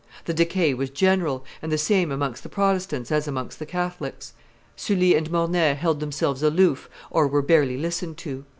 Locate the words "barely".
7.43-7.77